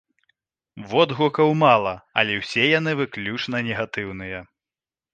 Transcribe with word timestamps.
Водгукаў 0.93 1.53
мала, 1.65 1.93
але 2.23 2.39
ўсе 2.41 2.65
яны 2.79 2.91
выключна 3.05 3.65
негатыўныя. 3.71 4.39